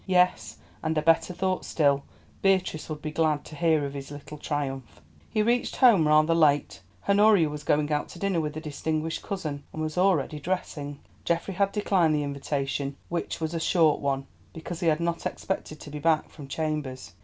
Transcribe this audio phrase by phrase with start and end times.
[0.07, 2.01] Yes, and a better thought still,
[2.41, 4.99] Beatrice would be glad to hear of his little triumph.
[5.29, 6.81] He reached home rather late.
[7.07, 10.97] Honoria was going out to dinner with a distinguished cousin, and was already dressing.
[11.23, 15.79] Geoffrey had declined the invitation, which was a short one, because he had not expected
[15.79, 17.13] to be back from chambers.